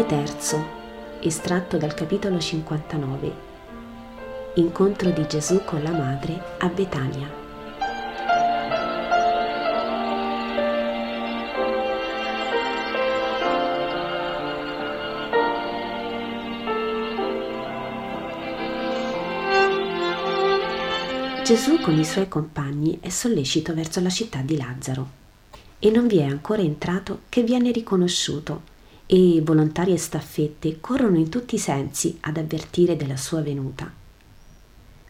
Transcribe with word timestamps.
Volume 0.00 0.24
3, 0.24 0.64
estratto 1.20 1.76
dal 1.76 1.92
capitolo 1.92 2.38
59. 2.38 3.32
Incontro 4.54 5.10
di 5.10 5.26
Gesù 5.26 5.62
con 5.62 5.82
la 5.82 5.90
madre 5.90 6.42
a 6.58 6.68
Betania. 6.68 7.30
Gesù 21.44 21.78
con 21.80 21.98
i 21.98 22.04
suoi 22.06 22.26
compagni 22.28 22.98
è 23.02 23.10
sollecito 23.10 23.74
verso 23.74 24.00
la 24.00 24.08
città 24.08 24.40
di 24.40 24.56
Lazzaro 24.56 25.10
e 25.78 25.90
non 25.90 26.06
vi 26.06 26.18
è 26.18 26.24
ancora 26.24 26.62
entrato 26.62 27.22
che 27.28 27.42
viene 27.42 27.70
riconosciuto 27.70 28.69
e 29.12 29.40
volontarie 29.42 29.96
staffette 29.96 30.78
corrono 30.80 31.18
in 31.18 31.28
tutti 31.28 31.56
i 31.56 31.58
sensi 31.58 32.16
ad 32.20 32.36
avvertire 32.36 32.94
della 32.94 33.16
sua 33.16 33.42
venuta. 33.42 33.90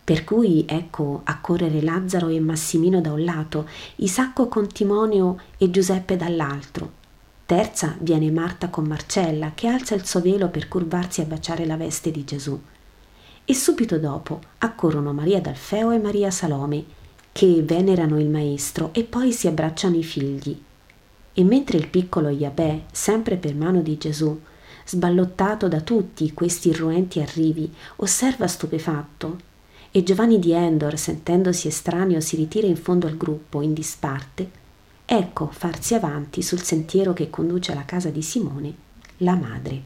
Per 0.03 0.25
cui 0.25 0.65
ecco 0.67 1.21
accorrere 1.23 1.83
Lazzaro 1.83 2.29
e 2.29 2.41
Massimino 2.41 3.03
da 3.03 3.13
un 3.13 3.23
lato, 3.25 3.69
Isacco 3.97 4.49
con 4.49 4.69
Timonio 4.69 5.39
e 5.59 5.71
Giuseppe 5.71 6.17
dall'altro. 6.17 6.93
Terza 7.45 7.95
viene 8.01 8.31
Marta 8.31 8.71
con 8.71 8.87
Marcella 8.87 9.53
che 9.55 9.69
alza 9.69 9.95
il 9.95 10.07
suo 10.07 10.23
velo 10.23 10.49
per 10.49 10.67
curvarsi 10.67 11.21
a 11.21 11.25
baciare 11.25 11.67
la 11.67 11.77
veste 11.77 12.11
di 12.11 12.25
Gesù. 12.25 12.59
E 13.45 13.55
subito 13.55 13.99
dopo 13.99 14.41
accorrono 14.59 15.13
Maria 15.13 15.43
d'Alfeo 15.43 15.91
e 15.91 15.99
Maria 15.99 16.31
Salome, 16.31 16.83
che 17.33 17.63
venerano 17.63 18.19
il 18.19 18.31
Maestro 18.31 18.95
e 18.95 19.05
poi 19.05 19.31
si 19.31 19.47
abbracciano 19.47 19.97
i 19.97 20.03
figli. 20.03 20.59
E 21.33 21.45
mentre 21.45 21.79
il 21.79 21.89
piccolo 21.89 22.29
Iabè, 22.29 22.83
sempre 22.91 23.37
per 23.37 23.55
mano 23.55 23.83
di 23.83 23.97
Gesù, 23.97 24.39
sballottato 24.85 25.69
da 25.69 25.81
tutti 25.81 26.33
questi 26.33 26.69
irruenti 26.69 27.21
arrivi, 27.21 27.73
osserva 27.97 28.47
stupefatto, 28.47 29.49
e 29.93 30.03
Giovanni 30.03 30.39
di 30.39 30.53
Endor, 30.53 30.97
sentendosi 30.97 31.69
estraneo, 31.69 32.21
si 32.21 32.37
ritira 32.37 32.67
in 32.67 32.77
fondo 32.77 33.07
al 33.07 33.17
gruppo, 33.17 33.61
in 33.61 33.73
disparte, 33.73 34.51
ecco 35.05 35.49
farsi 35.49 35.95
avanti 35.95 36.43
sul 36.43 36.63
sentiero 36.63 37.13
che 37.13 37.31
conduce 37.31 37.73
alla 37.73 37.85
casa 37.85 38.11
di 38.11 38.23
Simone, 38.23 38.75
la 39.19 39.35
madre. 39.35 39.83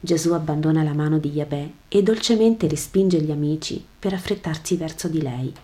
Gesù 0.00 0.32
abbandona 0.32 0.82
la 0.82 0.94
mano 0.94 1.18
di 1.18 1.30
Iabè 1.32 1.70
e 1.88 2.02
dolcemente 2.02 2.66
respinge 2.66 3.20
gli 3.20 3.30
amici 3.30 3.84
per 3.98 4.14
affrettarsi 4.14 4.76
verso 4.76 5.08
di 5.08 5.22
lei. 5.22 5.54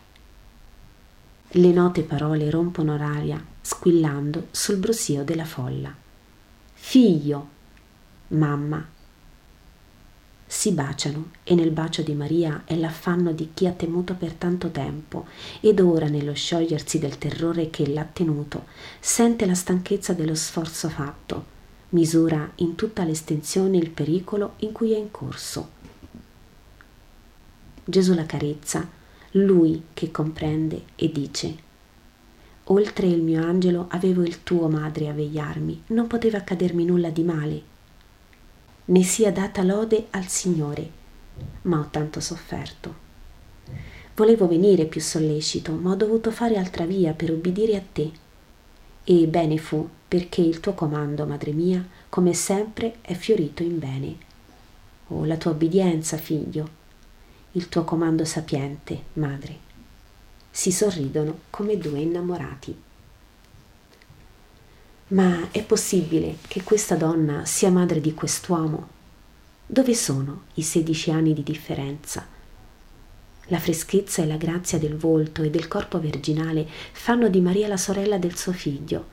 Le 1.53 1.72
note 1.72 2.03
parole 2.03 2.50
rompono 2.50 2.97
l'aria, 2.97 3.43
squillando 3.69 4.47
sul 4.50 4.77
brusio 4.77 5.24
della 5.24 5.44
folla. 5.44 5.94
Figlio, 6.72 7.48
mamma. 8.28 8.83
Si 10.47 10.72
baciano 10.72 11.33
e 11.44 11.55
nel 11.55 11.70
bacio 11.70 12.00
di 12.00 12.14
Maria 12.14 12.62
è 12.64 12.75
l'affanno 12.77 13.33
di 13.33 13.50
chi 13.52 13.66
ha 13.66 13.72
temuto 13.72 14.14
per 14.14 14.33
tanto 14.33 14.70
tempo 14.70 15.27
ed 15.60 15.80
ora 15.80 16.06
nello 16.06 16.33
sciogliersi 16.33 16.98
del 16.98 17.19
terrore 17.19 17.69
che 17.69 17.86
l'ha 17.86 18.08
tenuto 18.10 18.64
sente 19.00 19.44
la 19.44 19.55
stanchezza 19.55 20.14
dello 20.14 20.34
sforzo 20.34 20.88
fatto 20.88 21.56
misura 21.91 22.50
in 22.56 22.75
tutta 22.75 23.05
l'estensione 23.05 23.77
il 23.77 23.91
pericolo 23.91 24.55
in 24.60 24.72
cui 24.72 24.94
è 24.94 24.97
incorso. 24.97 25.77
Gesù 27.84 28.14
la 28.14 28.25
carezza, 28.25 28.88
lui 29.32 29.82
che 29.92 30.10
comprende 30.10 30.84
e 30.94 31.12
dice 31.12 31.66
Oltre 32.71 33.06
il 33.06 33.23
mio 33.23 33.43
angelo 33.43 33.87
avevo 33.89 34.23
il 34.23 34.43
tuo 34.43 34.69
madre 34.69 35.09
a 35.09 35.12
vegliarmi, 35.12 35.84
non 35.89 36.06
poteva 36.06 36.39
accadermi 36.39 36.84
nulla 36.84 37.09
di 37.09 37.23
male. 37.23 37.62
Ne 38.87 39.03
sia 39.03 39.33
data 39.33 39.62
lode 39.62 40.09
al 40.11 40.27
Signore, 40.27 40.91
ma 41.62 41.79
ho 41.79 41.89
tanto 41.91 42.21
sofferto. 42.21 43.06
Volevo 44.15 44.47
venire 44.47 44.84
più 44.84 45.01
sollecito, 45.01 45.73
ma 45.73 45.93
ho 45.93 45.95
dovuto 45.95 46.31
fare 46.31 46.59
altra 46.59 46.84
via 46.84 47.12
per 47.12 47.31
ubbidire 47.31 47.77
a 47.77 47.83
te. 47.91 48.11
E 49.03 49.27
bene 49.27 49.56
fu 49.56 49.89
perché 50.06 50.43
il 50.43 50.61
tuo 50.61 50.75
comando, 50.75 51.25
madre 51.25 51.53
mia, 51.53 51.87
come 52.11 52.35
sempre 52.35 52.97
è 53.00 53.15
fiorito 53.15 53.62
in 53.62 53.79
bene. 53.79 54.17
Oh, 55.09 55.25
la 55.25 55.39
tua 55.39 55.53
obbedienza, 55.53 56.19
figlio, 56.19 56.69
il 57.53 57.69
tuo 57.71 57.85
comando 57.85 58.27
sapiente, 58.27 59.05
madre. 59.15 59.68
Si 60.58 60.72
sorridono 60.72 61.42
come 61.50 61.78
due 61.78 62.00
innamorati. 62.00 62.76
Ma 65.10 65.52
è 65.52 65.62
possibile 65.62 66.38
che 66.48 66.64
questa 66.64 66.96
donna 66.96 67.44
sia 67.44 67.70
madre 67.70 68.00
di 68.00 68.12
quest'uomo? 68.12 68.88
Dove 69.64 69.94
sono 69.94 70.46
i 70.54 70.62
sedici 70.62 71.12
anni 71.12 71.32
di 71.32 71.44
differenza? 71.44 72.26
La 73.46 73.60
freschezza 73.60 74.20
e 74.20 74.26
la 74.26 74.36
grazia 74.36 74.80
del 74.80 74.96
volto 74.96 75.44
e 75.44 75.50
del 75.50 75.69
corpo 75.69 76.00
virginale 76.00 76.66
fanno 76.90 77.28
di 77.28 77.40
Maria 77.40 77.69
la 77.69 77.76
sorella 77.76 78.19
del 78.19 78.36
suo 78.36 78.50
figlio 78.50 79.06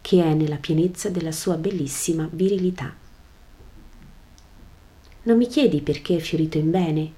che 0.00 0.20
è 0.20 0.34
nella 0.34 0.56
pienezza 0.56 1.10
della 1.10 1.30
sua 1.30 1.54
bellissima 1.54 2.28
virilità. 2.32 2.92
Non 5.22 5.36
mi 5.36 5.46
chiedi 5.46 5.80
perché 5.80 6.16
è 6.16 6.18
fiorito 6.18 6.58
in 6.58 6.72
bene? 6.72 7.12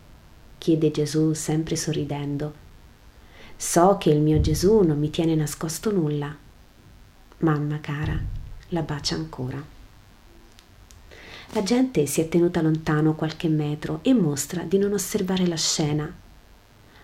chiede 0.58 0.90
Gesù 0.90 1.32
sempre 1.32 1.76
sorridendo. 1.76 2.68
So 3.62 3.98
che 3.98 4.08
il 4.08 4.22
mio 4.22 4.40
Gesù 4.40 4.80
non 4.80 4.98
mi 4.98 5.10
tiene 5.10 5.34
nascosto 5.34 5.92
nulla. 5.92 6.34
Mamma 7.40 7.78
cara, 7.78 8.18
la 8.68 8.80
bacia 8.80 9.16
ancora. 9.16 9.62
La 11.52 11.62
gente 11.62 12.06
si 12.06 12.22
è 12.22 12.28
tenuta 12.30 12.62
lontano 12.62 13.14
qualche 13.14 13.48
metro 13.48 13.98
e 14.00 14.14
mostra 14.14 14.62
di 14.62 14.78
non 14.78 14.94
osservare 14.94 15.46
la 15.46 15.58
scena. 15.58 16.10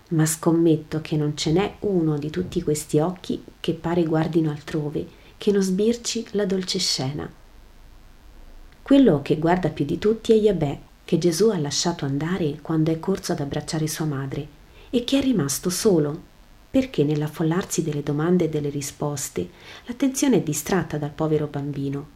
Ma 0.09 0.25
scommetto 0.25 0.99
che 1.01 1.15
non 1.15 1.37
ce 1.37 1.51
n'è 1.51 1.75
uno 1.81 2.17
di 2.17 2.31
tutti 2.31 2.63
questi 2.63 2.97
occhi 2.97 3.43
che 3.59 3.75
pare 3.75 4.03
guardino 4.03 4.49
altrove 4.49 5.05
che 5.37 5.51
non 5.51 5.61
sbirci 5.61 6.29
la 6.31 6.47
dolce 6.47 6.79
scena. 6.79 7.31
Quello 8.81 9.21
che 9.21 9.37
guarda 9.37 9.69
più 9.69 9.85
di 9.85 9.99
tutti 9.99 10.33
è 10.33 10.35
Yabè, 10.35 10.79
che 11.05 11.19
Gesù 11.19 11.49
ha 11.49 11.59
lasciato 11.59 12.05
andare 12.05 12.57
quando 12.63 12.91
è 12.91 12.99
corso 12.99 13.33
ad 13.33 13.41
abbracciare 13.41 13.85
sua 13.85 14.05
madre 14.05 14.55
e 14.89 15.03
che 15.03 15.19
è 15.19 15.21
rimasto 15.21 15.69
solo, 15.69 16.26
perché 16.77 17.03
nell'affollarsi 17.03 17.81
delle 17.81 18.03
domande 18.03 18.45
e 18.45 18.49
delle 18.49 18.69
risposte 18.69 19.49
l'attenzione 19.87 20.35
è 20.35 20.41
distratta 20.43 20.99
dal 20.99 21.09
povero 21.09 21.47
bambino. 21.47 22.07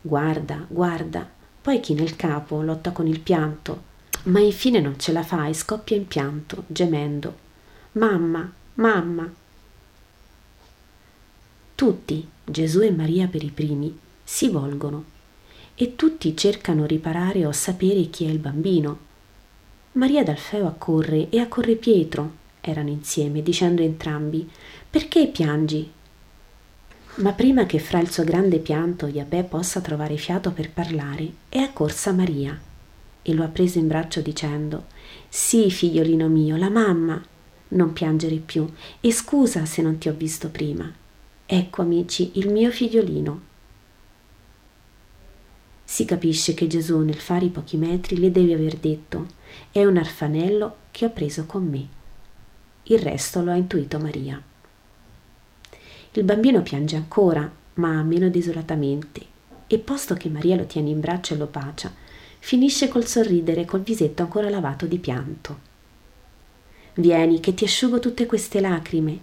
Guarda, 0.00 0.66
guarda, 0.66 1.30
poi 1.62 1.78
chi 1.78 1.94
nel 1.94 2.16
capo 2.16 2.60
lotta 2.60 2.90
con 2.90 3.06
il 3.06 3.20
pianto, 3.20 3.82
ma 4.24 4.40
infine 4.40 4.80
non 4.80 4.98
ce 4.98 5.12
la 5.12 5.22
fa 5.22 5.46
e 5.46 5.54
scoppia 5.54 5.94
in 5.94 6.08
pianto, 6.08 6.64
gemendo. 6.66 7.36
Mamma, 7.92 8.52
mamma, 8.74 9.32
tutti, 11.76 12.28
Gesù 12.44 12.80
e 12.80 12.90
Maria 12.90 13.28
per 13.28 13.44
i 13.44 13.50
primi, 13.50 13.96
si 14.24 14.48
volgono 14.48 15.04
e 15.76 15.94
tutti 15.94 16.36
cercano 16.36 16.84
riparare 16.84 17.46
o 17.46 17.52
sapere 17.52 18.10
chi 18.10 18.24
è 18.24 18.28
il 18.28 18.40
bambino. 18.40 18.98
Maria 19.92 20.24
d'Alfeo 20.24 20.66
accorre 20.66 21.28
e 21.30 21.38
accorre 21.38 21.76
Pietro, 21.76 22.46
erano 22.70 22.90
insieme, 22.90 23.42
dicendo 23.42 23.82
entrambi 23.82 24.48
Perché 24.90 25.28
piangi? 25.28 25.90
Ma 27.16 27.32
prima 27.32 27.66
che 27.66 27.78
fra 27.78 27.98
il 27.98 28.10
suo 28.10 28.22
grande 28.22 28.58
pianto 28.58 29.06
Iabè 29.06 29.44
possa 29.44 29.80
trovare 29.80 30.16
fiato 30.16 30.52
per 30.52 30.70
parlare, 30.70 31.32
è 31.48 31.58
accorsa 31.58 32.12
Maria 32.12 32.58
e 33.22 33.34
lo 33.34 33.42
ha 33.42 33.48
preso 33.48 33.78
in 33.78 33.88
braccio 33.88 34.20
dicendo 34.20 34.86
Sì, 35.28 35.70
figliolino 35.70 36.28
mio, 36.28 36.56
la 36.56 36.70
mamma. 36.70 37.22
Non 37.70 37.92
piangere 37.92 38.36
più 38.36 38.66
e 39.00 39.12
scusa 39.12 39.66
se 39.66 39.82
non 39.82 39.98
ti 39.98 40.08
ho 40.08 40.14
visto 40.14 40.48
prima. 40.48 40.90
Ecco 41.44 41.82
amici, 41.82 42.30
il 42.34 42.50
mio 42.50 42.70
figliolino. 42.70 43.40
Si 45.84 46.04
capisce 46.04 46.54
che 46.54 46.66
Gesù 46.66 47.00
nel 47.00 47.16
fare 47.16 47.46
i 47.46 47.50
pochi 47.50 47.76
metri 47.76 48.18
le 48.18 48.30
deve 48.30 48.54
aver 48.54 48.76
detto 48.76 49.26
è 49.72 49.84
un 49.84 49.96
arfanello 49.96 50.76
che 50.90 51.06
ho 51.06 51.10
preso 51.10 51.46
con 51.46 51.66
me. 51.66 51.97
Il 52.90 53.00
resto 53.00 53.42
lo 53.42 53.50
ha 53.50 53.54
intuito 53.54 53.98
Maria. 53.98 54.40
Il 56.12 56.24
bambino 56.24 56.62
piange 56.62 56.96
ancora, 56.96 57.50
ma 57.74 58.02
meno 58.02 58.30
desolatamente, 58.30 59.20
e 59.66 59.78
posto 59.78 60.14
che 60.14 60.30
Maria 60.30 60.56
lo 60.56 60.64
tiene 60.64 60.88
in 60.88 60.98
braccio 60.98 61.34
e 61.34 61.36
lo 61.36 61.48
bacia, 61.50 61.92
finisce 62.38 62.88
col 62.88 63.04
sorridere 63.04 63.66
col 63.66 63.82
visetto 63.82 64.22
ancora 64.22 64.48
lavato 64.48 64.86
di 64.86 64.98
pianto. 64.98 65.58
Vieni, 66.94 67.40
che 67.40 67.52
ti 67.52 67.64
asciugo 67.64 67.98
tutte 67.98 68.24
queste 68.24 68.58
lacrime, 68.58 69.18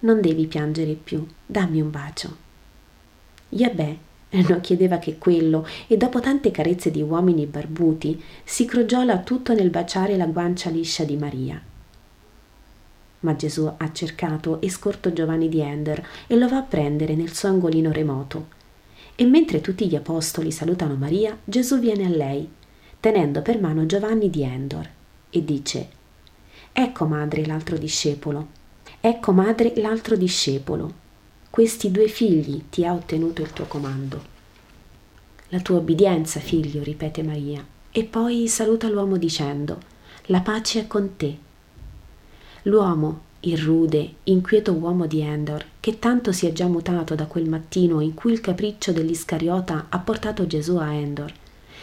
non 0.00 0.20
devi 0.20 0.46
piangere 0.46 0.92
più, 0.92 1.26
dammi 1.44 1.80
un 1.80 1.90
bacio. 1.90 2.36
Yabè 3.48 3.96
non 4.30 4.60
chiedeva 4.60 4.98
che 4.98 5.18
quello 5.18 5.66
e 5.88 5.96
dopo 5.96 6.20
tante 6.20 6.52
carezze 6.52 6.92
di 6.92 7.02
uomini 7.02 7.46
barbuti 7.46 8.22
si 8.44 8.64
crogiola 8.66 9.18
tutto 9.18 9.52
nel 9.52 9.70
baciare 9.70 10.16
la 10.16 10.26
guancia 10.26 10.70
liscia 10.70 11.02
di 11.02 11.16
Maria. 11.16 11.69
Ma 13.20 13.36
Gesù 13.36 13.70
ha 13.76 13.92
cercato 13.92 14.60
e 14.60 14.70
scorto 14.70 15.12
Giovanni 15.12 15.48
di 15.48 15.60
Ender 15.60 16.06
e 16.26 16.36
lo 16.36 16.48
va 16.48 16.58
a 16.58 16.62
prendere 16.62 17.14
nel 17.14 17.32
suo 17.32 17.48
angolino 17.48 17.92
remoto. 17.92 18.58
E 19.14 19.24
mentre 19.24 19.60
tutti 19.60 19.86
gli 19.86 19.94
apostoli 19.94 20.50
salutano 20.50 20.94
Maria, 20.94 21.36
Gesù 21.44 21.78
viene 21.78 22.06
a 22.06 22.08
lei, 22.08 22.48
tenendo 22.98 23.42
per 23.42 23.60
mano 23.60 23.84
Giovanni 23.86 24.30
di 24.30 24.42
Endor, 24.42 24.88
e 25.28 25.44
dice, 25.44 25.88
Ecco 26.72 27.04
madre 27.04 27.44
l'altro 27.44 27.76
discepolo, 27.76 28.48
ecco 29.00 29.32
madre 29.32 29.72
l'altro 29.76 30.16
discepolo, 30.16 30.92
questi 31.50 31.90
due 31.90 32.06
figli 32.08 32.64
ti 32.70 32.86
ha 32.86 32.92
ottenuto 32.92 33.42
il 33.42 33.52
tuo 33.52 33.64
comando. 33.66 34.38
La 35.48 35.60
tua 35.60 35.78
obbedienza, 35.78 36.38
figlio, 36.38 36.82
ripete 36.82 37.24
Maria, 37.24 37.66
e 37.90 38.04
poi 38.04 38.46
saluta 38.46 38.88
l'uomo 38.88 39.16
dicendo, 39.16 39.80
La 40.26 40.40
pace 40.42 40.80
è 40.80 40.86
con 40.86 41.16
te. 41.16 41.48
L'uomo, 42.64 43.28
il 43.40 43.56
rude, 43.56 44.16
inquieto 44.24 44.72
uomo 44.72 45.06
di 45.06 45.20
Endor, 45.20 45.64
che 45.80 45.98
tanto 45.98 46.30
si 46.30 46.46
è 46.46 46.52
già 46.52 46.66
mutato 46.66 47.14
da 47.14 47.24
quel 47.24 47.48
mattino 47.48 48.00
in 48.00 48.12
cui 48.12 48.32
il 48.32 48.40
capriccio 48.40 48.92
dell'Iscariota 48.92 49.86
ha 49.88 49.98
portato 49.98 50.46
Gesù 50.46 50.76
a 50.76 50.92
Endor, 50.92 51.32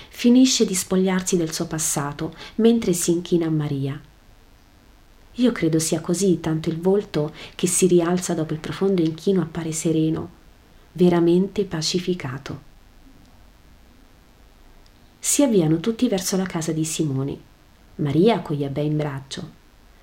finisce 0.09 0.65
di 0.65 0.75
spogliarsi 0.75 1.35
del 1.35 1.51
suo 1.51 1.65
passato 1.65 2.35
mentre 2.55 2.93
si 2.93 3.11
inchina 3.11 3.47
a 3.47 3.49
Maria. 3.49 3.99
Io 5.39 5.51
credo 5.51 5.79
sia 5.79 5.99
così, 5.99 6.39
tanto 6.39 6.69
il 6.69 6.79
volto 6.79 7.33
che 7.55 7.65
si 7.65 7.87
rialza 7.87 8.35
dopo 8.35 8.53
il 8.53 8.59
profondo 8.59 9.01
inchino 9.01 9.41
appare 9.41 9.71
sereno, 9.71 10.29
veramente 10.91 11.65
pacificato. 11.65 12.65
Si 15.17 15.41
avviano 15.41 15.79
tutti 15.79 16.07
verso 16.07 16.37
la 16.37 16.45
casa 16.45 16.71
di 16.71 16.85
Simone, 16.85 17.37
Maria 17.95 18.41
con 18.41 18.61
abbei 18.61 18.85
in 18.85 18.97
braccio, 18.97 19.56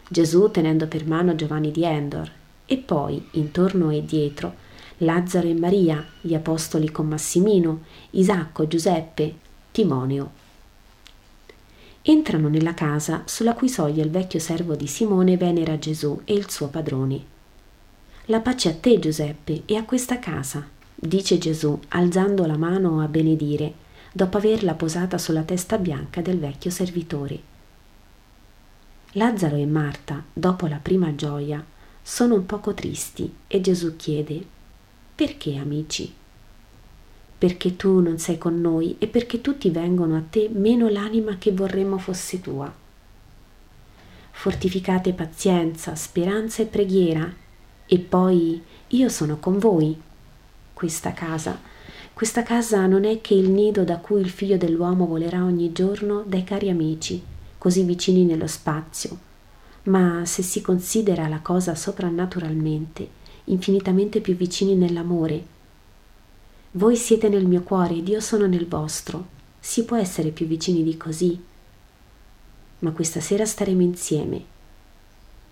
Gesù 0.09 0.51
tenendo 0.51 0.87
per 0.87 1.06
mano 1.06 1.35
Giovanni 1.35 1.71
di 1.71 1.85
Endor 1.85 2.31
e 2.67 2.77
poi, 2.77 3.27
intorno 3.33 3.91
e 3.91 4.05
dietro, 4.05 4.55
Lazzaro 4.99 5.49
e 5.49 5.55
Maria, 5.55 6.05
gli 6.21 6.35
apostoli 6.35 6.91
con 6.91 7.09
Massimino, 7.09 7.83
Isacco, 8.11 8.67
Giuseppe, 8.67 9.35
Timonio. 9.73 10.43
Entrano 12.03 12.49
nella 12.49 12.75
casa 12.75 13.23
sulla 13.25 13.55
cui 13.55 13.69
soglia 13.69 14.05
il 14.05 14.11
vecchio 14.11 14.39
servo 14.39 14.77
di 14.77 14.87
Simone 14.87 15.37
venera 15.37 15.79
Gesù 15.79 16.21
e 16.25 16.35
il 16.35 16.51
suo 16.51 16.69
padrone. 16.69 17.33
La 18.27 18.41
pace 18.41 18.69
a 18.69 18.75
te, 18.75 18.99
Giuseppe, 18.99 19.62
e 19.65 19.77
a 19.77 19.85
questa 19.85 20.19
casa, 20.19 20.67
dice 20.95 21.39
Gesù, 21.39 21.79
alzando 21.89 22.47
la 22.47 22.56
mano 22.56 23.01
a 23.01 23.09
benedire, 23.09 23.73
dopo 24.12 24.37
averla 24.37 24.75
posata 24.75 25.19
sulla 25.19 25.43
testa 25.43 25.77
bianca 25.77 26.21
del 26.21 26.39
vecchio 26.39 26.71
servitore. 26.71 27.53
Lazzaro 29.16 29.55
e 29.55 29.64
Marta, 29.64 30.25
dopo 30.32 30.66
la 30.66 30.81
prima 30.82 31.14
gioia, 31.14 31.64
sono 32.02 32.34
un 32.34 32.46
poco 32.46 32.75
tristi 32.75 33.32
e 33.46 33.61
Gesù 33.61 33.94
chiede, 33.94 34.44
perché 35.14 35.55
amici? 35.55 36.12
Perché 37.38 37.76
tu 37.76 38.00
non 38.00 38.19
sei 38.19 38.38
con 38.38 38.61
noi 38.61 38.96
e 38.99 39.06
perché 39.06 39.40
tutti 39.40 39.70
vengono 39.70 40.16
a 40.16 40.22
te 40.28 40.50
meno 40.52 40.88
l'anima 40.88 41.38
che 41.38 41.52
vorremmo 41.52 41.96
fosse 41.99 42.40
tua. 42.40 42.75
Fortificate 44.32 45.12
pazienza, 45.12 45.94
speranza 45.94 46.62
e 46.62 46.67
preghiera 46.67 47.32
e 47.87 47.99
poi 48.00 48.60
io 48.88 49.08
sono 49.08 49.38
con 49.38 49.58
voi. 49.60 49.96
Questa 50.72 51.12
casa, 51.12 51.60
questa 52.12 52.43
casa 52.43 52.84
non 52.87 53.05
è 53.05 53.20
che 53.20 53.34
il 53.34 53.49
nido 53.49 53.84
da 53.84 53.99
cui 53.99 54.20
il 54.20 54.31
figlio 54.31 54.56
dell'uomo 54.56 55.06
volerà 55.06 55.44
ogni 55.44 55.70
giorno 55.70 56.25
dai 56.26 56.43
cari 56.43 56.69
amici 56.69 57.32
così 57.64 57.82
vicini 57.82 58.26
nello 58.26 58.46
spazio, 58.46 59.16
ma 59.84 60.26
se 60.26 60.43
si 60.43 60.61
considera 60.61 61.28
la 61.28 61.40
cosa 61.40 61.75
soprannaturalmente, 61.75 63.08
infinitamente 63.44 64.20
più 64.20 64.37
vicini 64.37 64.75
nell'amore. 64.75 65.46
Voi 66.72 66.94
siete 66.94 67.31
nel 67.31 67.46
mio 67.46 67.62
cuore 67.62 67.94
ed 67.94 68.08
io 68.08 68.20
sono 68.20 68.44
nel 68.44 68.69
vostro. 68.69 69.28
Si 69.61 69.87
può 69.87 69.96
essere 69.96 70.28
più 70.28 70.44
vicini 70.46 70.82
di 70.82 70.99
così? 70.99 71.43
Ma 72.81 72.90
questa 72.90 73.20
sera 73.20 73.46
staremo 73.46 73.81
insieme. 73.81 74.44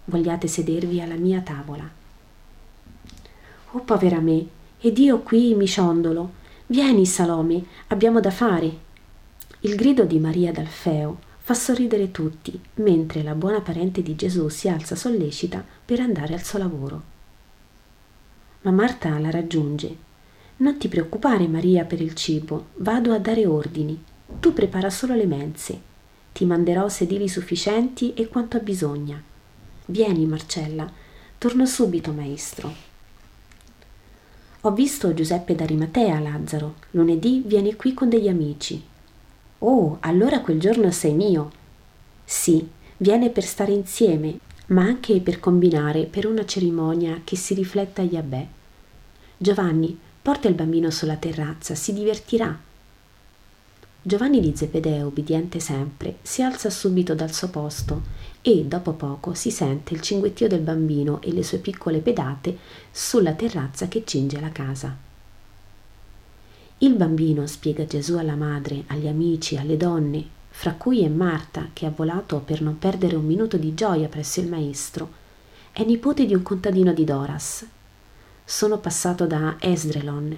Vogliate 0.05 0.49
sedervi 0.49 1.01
alla 1.01 1.17
mia 1.17 1.41
tavola. 1.41 1.91
Oh 3.71 3.81
povera 3.81 4.21
me, 4.21 4.47
ed 4.81 4.99
io 4.99 5.21
qui 5.21 5.55
mi 5.55 5.67
ciondolo. 5.67 6.33
Vieni, 6.67 7.07
Salome, 7.07 7.65
abbiamo 7.87 8.21
da 8.21 8.31
fare. 8.31 8.71
Il 9.61 9.77
grido 9.77 10.05
di 10.05 10.19
Maria 10.19 10.53
d'Alfeo 10.53 11.31
fa 11.45 11.55
sorridere 11.55 12.13
tutti, 12.13 12.59
mentre 12.75 13.25
la 13.25 13.35
buona 13.35 13.61
parente 13.61 14.01
di 14.01 14.15
Gesù 14.15 14.49
si 14.49 14.69
alza 14.69 14.95
sollecita 14.95 15.65
per 15.85 15.99
andare 15.99 16.35
al 16.35 16.45
suo 16.45 16.61
lavoro. 16.61 17.03
Ma 18.63 18.71
Marta 18.71 19.19
la 19.19 19.31
raggiunge. 19.31 20.11
Non 20.59 20.79
ti 20.79 20.87
preoccupare, 20.87 21.49
Maria, 21.49 21.85
per 21.85 22.01
il 22.01 22.15
cibo, 22.15 22.67
vado 22.77 23.13
a 23.13 23.19
dare 23.19 23.45
ordini. 23.45 24.01
Tu 24.39 24.53
prepara 24.53 24.89
solo 24.89 25.17
le 25.17 25.27
mense. 25.27 25.81
Ti 26.33 26.45
manderò 26.45 26.89
sedili 26.89 27.29
sufficienti 27.29 28.15
e 28.15 28.29
quanto 28.29 28.61
bisogna. 28.61 29.21
Vieni, 29.87 30.25
Marcella, 30.27 30.89
torno 31.39 31.67
subito, 31.67 32.13
maestro. 32.13 32.73
Ho 34.61 34.71
visto 34.71 35.13
Giuseppe 35.13 35.57
d'Arimatea, 35.57 36.21
Lazzaro. 36.21 36.77
Lunedì 36.93 37.43
viene 37.45 37.75
qui 37.75 37.95
con 37.95 38.09
degli 38.09 38.29
amici. 38.29 38.91
Oh, 39.65 39.99
allora 40.01 40.41
quel 40.41 40.59
giorno 40.59 40.91
sei 40.91 41.15
mio. 41.15 41.51
Sì, 42.25 42.69
viene 42.97 43.31
per 43.31 43.45
stare 43.45 43.71
insieme, 43.71 44.39
ma 44.67 44.83
anche 44.83 45.21
per 45.21 45.39
combinare 45.39 46.07
per 46.07 46.27
una 46.27 46.45
cerimonia 46.45 47.21
che 47.23 47.37
si 47.37 47.55
rifletta 47.55 48.03
agli 48.03 48.17
abbè. 48.17 48.45
Giovanni, 49.37 49.97
porta 50.21 50.49
il 50.49 50.55
bambino 50.55 50.91
sulla 50.91 51.15
terrazza, 51.15 51.77
si 51.77 51.93
divertirà. 51.93 52.59
Giovanni 54.05 54.41
di 54.41 54.53
Zebedeo, 54.57 55.07
ubbidiente 55.07 55.61
sempre, 55.61 56.17
si 56.23 56.43
alza 56.43 56.69
subito 56.69 57.15
dal 57.15 57.33
suo 57.33 57.49
posto 57.49 58.03
e 58.43 58.65
dopo 58.65 58.95
poco 58.95 59.33
si 59.35 59.53
sente 59.53 59.95
il 59.95 60.01
cinguettio 60.01 60.49
del 60.49 60.63
bambino 60.63 61.23
e 61.23 61.33
le 61.33 61.45
sue 61.45 61.59
piccole 61.59 62.01
pedate 62.01 62.59
sulla 62.91 63.35
terrazza 63.35 63.87
che 63.87 64.03
cinge 64.05 64.41
la 64.41 64.51
casa. 64.51 65.11
Il 66.83 66.95
bambino, 66.95 67.47
spiega 67.47 67.87
Gesù 67.87 68.17
alla 68.17 68.35
madre, 68.35 68.83
agli 68.89 69.07
amici, 69.07 69.57
alle 69.57 69.77
donne, 69.77 70.25
fra 70.51 70.73
cui 70.73 71.05
è 71.05 71.09
Marta, 71.09 71.69
che 71.73 71.87
ha 71.87 71.93
volato 71.95 72.41
per 72.45 72.61
non 72.61 72.77
perdere 72.77 73.15
un 73.15 73.25
minuto 73.25 73.57
di 73.57 73.73
gioia 73.73 74.09
presso 74.09 74.41
il 74.41 74.49
maestro, 74.49 75.09
è 75.71 75.85
nipote 75.85 76.27
di 76.27 76.35
un 76.35 76.43
contadino 76.43 76.93
di 76.93 77.05
Doras. 77.05 77.65
Sono 78.45 78.79
passato 78.79 79.29
da 79.29 79.59
Esdrelon. 79.61 80.37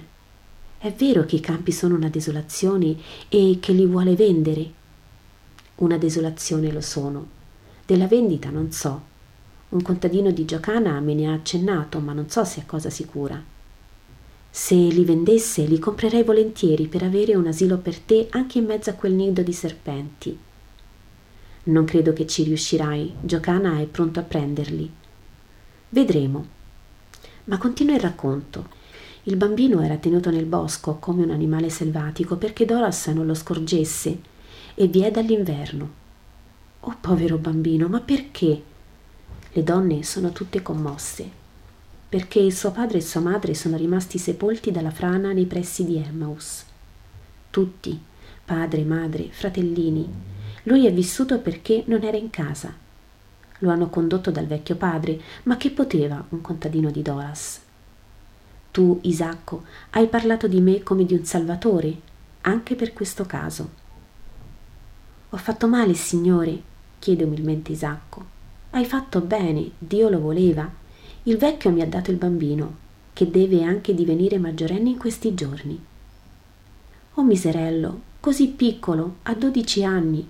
È 0.77 0.93
vero 0.93 1.25
che 1.25 1.37
i 1.37 1.39
campi 1.39 1.71
sono 1.71 1.95
una 1.95 2.09
desolazione 2.09 2.95
e 3.27 3.57
che 3.59 3.73
li 3.73 3.87
vuole 3.87 4.15
vendere? 4.15 4.71
Una 5.77 5.97
desolazione 5.97 6.71
lo 6.71 6.81
sono. 6.81 7.27
Della 7.87 8.05
vendita 8.05 8.51
non 8.51 8.71
so. 8.71 9.01
Un 9.69 9.81
contadino 9.81 10.29
di 10.29 10.45
Giocana 10.45 10.99
me 10.99 11.15
ne 11.15 11.25
ha 11.25 11.33
accennato, 11.33 11.97
ma 11.97 12.13
non 12.13 12.29
so 12.29 12.43
se 12.43 12.61
è 12.61 12.65
cosa 12.67 12.91
sicura. 12.91 13.53
Se 14.57 14.73
li 14.73 15.03
vendesse, 15.03 15.65
li 15.65 15.77
comprerei 15.79 16.23
volentieri 16.23 16.87
per 16.87 17.03
avere 17.03 17.35
un 17.35 17.45
asilo 17.45 17.77
per 17.77 17.99
te 17.99 18.27
anche 18.29 18.57
in 18.57 18.63
mezzo 18.63 18.89
a 18.89 18.93
quel 18.93 19.11
nido 19.11 19.41
di 19.41 19.51
serpenti. 19.51 20.39
Non 21.63 21.83
credo 21.83 22.13
che 22.13 22.25
ci 22.25 22.43
riuscirai, 22.43 23.15
Giocana 23.19 23.81
è 23.81 23.85
pronto 23.85 24.21
a 24.21 24.23
prenderli. 24.23 24.89
Vedremo. 25.89 26.45
Ma 27.43 27.57
continua 27.57 27.95
il 27.95 27.99
racconto. 27.99 28.69
Il 29.23 29.35
bambino 29.35 29.81
era 29.81 29.97
tenuto 29.97 30.31
nel 30.31 30.45
bosco 30.45 30.95
come 30.99 31.23
un 31.23 31.31
animale 31.31 31.69
selvatico 31.69 32.37
perché 32.37 32.63
Doras 32.63 33.07
non 33.07 33.25
lo 33.25 33.33
scorgesse 33.33 34.19
e 34.73 34.87
vi 34.87 35.01
è 35.01 35.11
dall'inverno. 35.11 35.89
Oh 36.79 36.95
povero 37.01 37.37
bambino, 37.37 37.89
ma 37.89 37.99
perché? 37.99 38.61
Le 39.51 39.63
donne 39.63 40.01
sono 40.03 40.31
tutte 40.31 40.61
commosse 40.61 41.43
perché 42.15 42.49
suo 42.49 42.71
padre 42.71 42.99
e 42.99 43.01
sua 43.01 43.19
madre 43.19 43.53
sono 43.53 43.75
rimasti 43.75 44.17
sepolti 44.17 44.71
dalla 44.71 44.89
frana 44.89 45.33
nei 45.33 45.47
pressi 45.47 45.83
di 45.83 45.97
Emmaus. 45.97 46.63
Tutti, 47.49 48.01
padre, 48.45 48.85
madre, 48.85 49.27
fratellini, 49.31 50.09
lui 50.63 50.85
è 50.85 50.93
vissuto 50.93 51.39
perché 51.39 51.83
non 51.87 52.03
era 52.03 52.15
in 52.15 52.29
casa. 52.29 52.73
Lo 53.57 53.69
hanno 53.69 53.89
condotto 53.89 54.31
dal 54.31 54.45
vecchio 54.45 54.77
padre, 54.77 55.19
ma 55.43 55.57
che 55.57 55.71
poteva 55.71 56.23
un 56.29 56.39
contadino 56.39 56.89
di 56.89 57.01
Doras? 57.01 57.59
Tu, 58.71 58.97
Isacco, 59.01 59.63
hai 59.89 60.07
parlato 60.07 60.47
di 60.47 60.61
me 60.61 60.83
come 60.83 61.03
di 61.03 61.15
un 61.15 61.25
salvatore, 61.25 61.99
anche 62.43 62.75
per 62.75 62.93
questo 62.93 63.25
caso. 63.25 63.69
Ho 65.31 65.37
fatto 65.37 65.67
male, 65.67 65.93
signore? 65.95 66.61
chiede 66.97 67.25
umilmente 67.25 67.73
Isacco. 67.73 68.25
Hai 68.69 68.85
fatto 68.85 69.19
bene, 69.19 69.71
Dio 69.77 70.07
lo 70.07 70.21
voleva 70.21 70.83
il 71.27 71.37
vecchio 71.37 71.71
mi 71.71 71.81
ha 71.81 71.87
dato 71.87 72.11
il 72.11 72.17
bambino, 72.17 72.83
che 73.13 73.31
deve 73.31 73.63
anche 73.63 73.95
divenire 73.95 74.37
maggiorenne 74.37 74.89
in 74.89 74.97
questi 74.97 75.33
giorni. 75.33 75.83
Oh 77.15 77.23
miserello, 77.23 78.01
così 78.19 78.49
piccolo, 78.49 79.15
a 79.23 79.33
dodici 79.33 79.83
anni. 79.83 80.27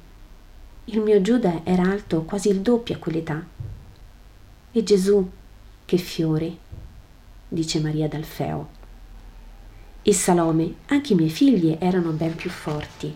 Il 0.86 1.02
mio 1.02 1.22
Giuda 1.22 1.66
era 1.66 1.84
alto 1.84 2.22
quasi 2.22 2.48
il 2.48 2.62
doppio 2.62 2.96
a 2.96 2.98
quell'età. 2.98 3.46
E 4.72 4.84
Gesù, 4.84 5.30
che 5.84 5.98
fiore, 5.98 6.58
dice 7.50 7.82
Maria 7.82 8.08
d'Alfeo. 8.08 8.70
E 10.02 10.14
Salome, 10.14 10.76
anche 10.86 11.12
i 11.12 11.16
miei 11.18 11.30
figli 11.30 11.76
erano 11.78 12.12
ben 12.12 12.36
più 12.36 12.50
forti. 12.50 13.14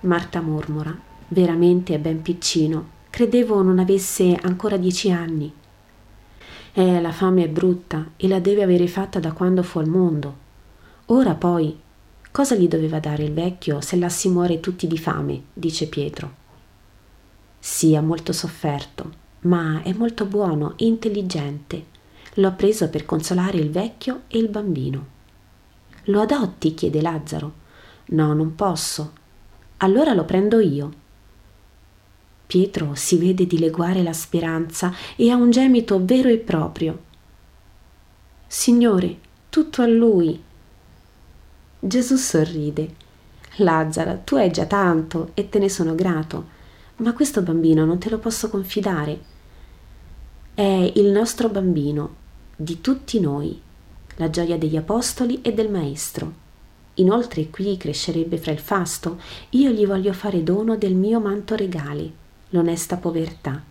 Marta 0.00 0.42
mormora, 0.42 0.94
veramente 1.28 1.94
è 1.94 1.98
ben 1.98 2.20
piccino, 2.20 2.90
credevo 3.08 3.62
non 3.62 3.78
avesse 3.78 4.38
ancora 4.42 4.76
dieci 4.76 5.10
anni. 5.10 5.64
Eh, 6.78 7.00
la 7.00 7.10
fame 7.10 7.44
è 7.44 7.48
brutta 7.48 8.10
e 8.18 8.28
la 8.28 8.38
deve 8.38 8.62
avere 8.62 8.86
fatta 8.86 9.18
da 9.18 9.32
quando 9.32 9.62
fu 9.62 9.78
al 9.78 9.88
mondo. 9.88 10.36
Ora 11.06 11.32
poi, 11.32 11.74
cosa 12.30 12.54
gli 12.54 12.68
doveva 12.68 12.98
dare 12.98 13.24
il 13.24 13.32
vecchio 13.32 13.80
se 13.80 13.96
là 13.96 14.10
si 14.10 14.28
muore 14.28 14.60
tutti 14.60 14.86
di 14.86 14.98
fame, 14.98 15.44
dice 15.54 15.86
Pietro. 15.86 16.34
Sì, 17.58 17.96
ha 17.96 18.02
molto 18.02 18.34
sofferto, 18.34 19.10
ma 19.40 19.80
è 19.84 19.94
molto 19.94 20.26
buono 20.26 20.74
e 20.76 20.84
intelligente. 20.84 21.82
L'ho 22.34 22.52
preso 22.52 22.90
per 22.90 23.06
consolare 23.06 23.56
il 23.56 23.70
vecchio 23.70 24.24
e 24.28 24.36
il 24.36 24.50
bambino. 24.50 25.06
Lo 26.04 26.20
adotti? 26.20 26.74
chiede 26.74 27.00
Lazzaro. 27.00 27.52
No, 28.08 28.34
non 28.34 28.54
posso. 28.54 29.12
Allora 29.78 30.12
lo 30.12 30.26
prendo 30.26 30.60
io. 30.60 30.92
Pietro 32.46 32.94
si 32.94 33.16
vede 33.18 33.46
dileguare 33.46 34.02
la 34.02 34.12
speranza 34.12 34.94
e 35.16 35.30
ha 35.30 35.36
un 35.36 35.50
gemito 35.50 36.02
vero 36.04 36.28
e 36.28 36.38
proprio. 36.38 37.02
Signore, 38.46 39.18
tutto 39.48 39.82
a 39.82 39.86
lui. 39.86 40.40
Gesù 41.78 42.16
sorride. 42.16 43.04
Lazzaro, 43.56 44.20
tu 44.24 44.36
hai 44.36 44.50
già 44.50 44.66
tanto 44.66 45.30
e 45.34 45.48
te 45.48 45.58
ne 45.58 45.68
sono 45.68 45.94
grato 45.94 46.54
ma 46.96 47.12
questo 47.12 47.42
bambino 47.42 47.84
non 47.84 47.98
te 47.98 48.08
lo 48.08 48.18
posso 48.18 48.48
confidare. 48.48 49.34
È 50.54 50.92
il 50.94 51.06
nostro 51.06 51.48
bambino, 51.48 52.24
di 52.56 52.80
tutti 52.80 53.20
noi, 53.20 53.60
la 54.16 54.30
gioia 54.30 54.56
degli 54.56 54.76
apostoli 54.76 55.40
e 55.42 55.52
del 55.52 55.70
Maestro. 55.70 56.44
Inoltre 56.94 57.50
qui 57.50 57.76
crescerebbe 57.76 58.38
fra 58.38 58.52
il 58.52 58.58
fasto, 58.58 59.20
io 59.50 59.70
gli 59.70 59.86
voglio 59.86 60.14
fare 60.14 60.42
dono 60.42 60.76
del 60.76 60.94
mio 60.94 61.20
manto 61.20 61.54
regale, 61.54 62.24
l'onesta 62.56 62.96
povertà, 62.96 63.62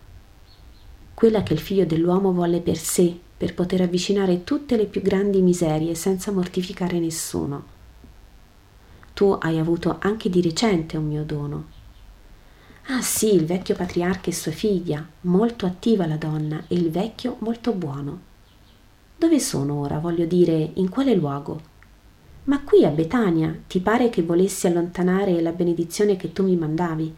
quella 1.14 1.42
che 1.42 1.52
il 1.52 1.60
figlio 1.60 1.84
dell'uomo 1.84 2.32
volle 2.32 2.60
per 2.60 2.78
sé, 2.78 3.18
per 3.36 3.54
poter 3.54 3.82
avvicinare 3.82 4.44
tutte 4.44 4.76
le 4.76 4.86
più 4.86 5.02
grandi 5.02 5.42
miserie 5.42 5.94
senza 5.94 6.32
mortificare 6.32 6.98
nessuno. 6.98 7.74
Tu 9.12 9.36
hai 9.40 9.58
avuto 9.58 9.96
anche 9.98 10.30
di 10.30 10.40
recente 10.40 10.96
un 10.96 11.06
mio 11.06 11.24
dono, 11.24 11.74
Ah 12.88 13.02
sì, 13.02 13.34
il 13.34 13.46
vecchio 13.46 13.74
patriarca 13.74 14.30
e 14.30 14.32
sua 14.32 14.52
figlia, 14.52 15.04
molto 15.22 15.66
attiva 15.66 16.06
la 16.06 16.16
donna 16.16 16.62
e 16.68 16.76
il 16.76 16.92
vecchio 16.92 17.36
molto 17.40 17.72
buono. 17.72 18.20
Dove 19.18 19.40
sono 19.40 19.80
ora, 19.80 19.98
voglio 19.98 20.24
dire, 20.24 20.70
in 20.74 20.88
quale 20.88 21.12
luogo? 21.14 21.60
Ma 22.44 22.62
qui 22.62 22.84
a 22.84 22.90
Betania 22.90 23.52
ti 23.66 23.80
pare 23.80 24.08
che 24.08 24.22
volessi 24.22 24.68
allontanare 24.68 25.40
la 25.40 25.50
benedizione 25.50 26.14
che 26.14 26.32
tu 26.32 26.44
mi 26.44 26.54
mandavi? 26.54 27.14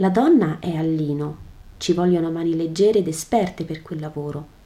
La 0.00 0.10
donna 0.10 0.58
è 0.60 0.76
al 0.76 0.92
lino, 0.92 1.36
ci 1.78 1.94
vogliono 1.94 2.30
mani 2.30 2.54
leggere 2.54 2.98
ed 2.98 3.08
esperte 3.08 3.64
per 3.64 3.80
quel 3.80 4.00
lavoro. 4.00 4.58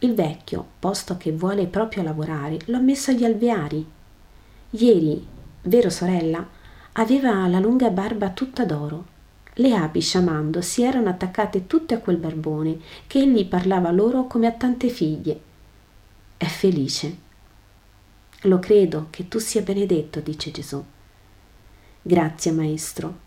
Il 0.00 0.14
vecchio, 0.14 0.66
posto 0.78 1.16
che 1.16 1.32
vuole 1.32 1.66
proprio 1.66 2.02
lavorare, 2.02 2.58
l'ho 2.66 2.80
messo 2.80 3.10
agli 3.10 3.24
alveari. 3.24 3.86
Ieri, 4.70 5.26
vero 5.62 5.90
sorella, 5.90 6.46
aveva 6.92 7.46
la 7.48 7.58
lunga 7.58 7.90
barba 7.90 8.30
tutta 8.30 8.64
d'oro 8.64 9.10
le 9.56 9.74
api 9.74 10.00
sciamando 10.00 10.62
si 10.62 10.82
erano 10.82 11.10
attaccate 11.10 11.66
tutte 11.66 11.94
a 11.94 11.98
quel 11.98 12.16
barbone 12.16 12.80
che 13.06 13.18
egli 13.18 13.46
parlava 13.46 13.90
loro 13.90 14.26
come 14.26 14.46
a 14.46 14.52
tante 14.52 14.88
figlie. 14.88 15.40
È 16.38 16.46
felice. 16.46 17.16
Lo 18.42 18.58
credo 18.58 19.08
che 19.10 19.28
tu 19.28 19.38
sia 19.38 19.60
benedetto, 19.60 20.20
dice 20.20 20.50
Gesù. 20.50 20.82
Grazie, 22.00 22.52
maestro. 22.52 23.21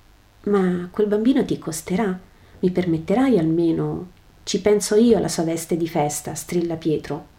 Ma 0.45 0.87
quel 0.91 1.07
bambino 1.07 1.43
ti 1.43 1.57
costerà? 1.57 2.19
Mi 2.59 2.71
permetterai 2.71 3.37
almeno? 3.37 4.11
Ci 4.43 4.61
penso 4.61 4.95
io 4.95 5.17
alla 5.17 5.27
sua 5.27 5.43
veste 5.43 5.75
di 5.75 5.87
festa, 5.87 6.35
strilla 6.35 6.75
Pietro. 6.75 7.33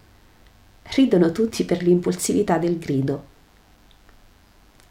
Ridono 0.94 1.30
tutti 1.30 1.64
per 1.64 1.82
l'impulsività 1.82 2.58
del 2.58 2.78
grido. 2.78 3.34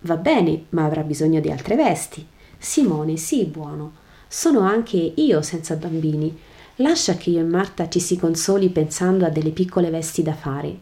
Va 0.01 0.17
bene, 0.17 0.65
ma 0.69 0.85
avrà 0.85 1.01
bisogno 1.01 1.41
di 1.41 1.51
altre 1.51 1.75
vesti. 1.75 2.25
Simone, 2.57 3.17
sii 3.17 3.45
buono. 3.45 3.93
Sono 4.27 4.61
anche 4.61 5.13
io 5.15 5.41
senza 5.41 5.75
bambini. 5.75 6.37
Lascia 6.77 7.15
che 7.15 7.31
io 7.31 7.39
e 7.39 7.43
Marta 7.43 7.89
ci 7.89 7.99
si 7.99 8.17
consoli 8.17 8.69
pensando 8.69 9.25
a 9.25 9.29
delle 9.29 9.51
piccole 9.51 9.89
vesti 9.89 10.21
da 10.21 10.33
fare. 10.33 10.77